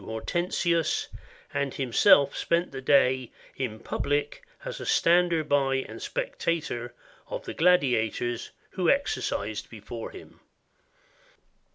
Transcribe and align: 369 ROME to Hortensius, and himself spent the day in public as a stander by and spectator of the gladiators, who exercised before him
369 0.01 0.15
ROME 0.15 0.25
to 0.25 0.33
Hortensius, 0.55 1.07
and 1.53 1.73
himself 1.75 2.35
spent 2.35 2.71
the 2.71 2.81
day 2.81 3.29
in 3.55 3.77
public 3.77 4.41
as 4.65 4.79
a 4.79 4.85
stander 4.87 5.43
by 5.43 5.75
and 5.75 6.01
spectator 6.01 6.95
of 7.29 7.45
the 7.45 7.53
gladiators, 7.53 8.49
who 8.71 8.89
exercised 8.89 9.69
before 9.69 10.09
him 10.09 10.39